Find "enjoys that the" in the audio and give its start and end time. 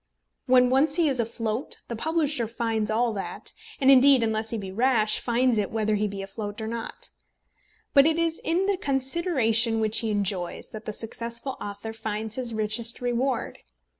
10.09-10.91